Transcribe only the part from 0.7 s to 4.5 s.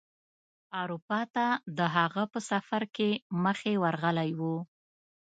اروپا ته د هغه په سفر کې مخې ورغلی و.